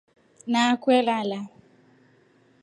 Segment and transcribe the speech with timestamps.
[0.51, 1.39] NA kwelala.